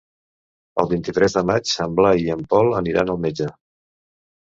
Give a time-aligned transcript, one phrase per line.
[0.83, 3.55] El vint-i-tres de maig en Blai i en Pol aniran al metge.